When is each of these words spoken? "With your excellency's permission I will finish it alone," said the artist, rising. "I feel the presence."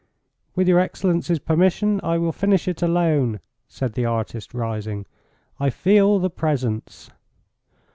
"With 0.55 0.67
your 0.67 0.79
excellency's 0.79 1.37
permission 1.37 1.99
I 2.01 2.17
will 2.17 2.31
finish 2.31 2.67
it 2.67 2.81
alone," 2.81 3.39
said 3.67 3.93
the 3.93 4.03
artist, 4.05 4.51
rising. 4.51 5.05
"I 5.59 5.69
feel 5.69 6.17
the 6.17 6.31
presence." 6.31 7.11